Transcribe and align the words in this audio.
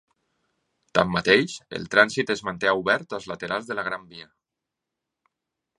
Tanmateix, 0.99 1.57
el 1.79 1.85
trànsit 1.95 2.33
es 2.35 2.41
manté 2.49 2.73
obert 2.81 3.17
als 3.19 3.29
laterals 3.35 3.69
de 3.73 3.79
la 3.81 3.87
Gran 3.91 4.09
Via. 4.15 4.29